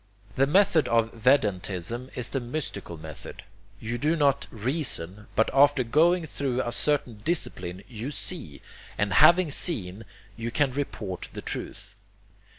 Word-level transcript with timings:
The 0.35 0.47
method 0.47 0.87
of 0.87 1.11
Vedantism 1.13 2.09
is 2.15 2.29
the 2.29 2.39
mystical 2.39 2.97
method. 2.97 3.43
You 3.79 3.99
do 3.99 4.15
not 4.15 4.47
reason, 4.49 5.27
but 5.35 5.51
after 5.53 5.83
going 5.83 6.25
through 6.25 6.63
a 6.63 6.71
certain 6.71 7.17
discipline 7.23 7.83
YOU 7.87 8.09
SEE, 8.09 8.63
and 8.97 9.13
having 9.13 9.51
seen, 9.51 10.05
you 10.35 10.49
can 10.49 10.71
report 10.73 11.27
the 11.33 11.41
truth. 11.43 11.93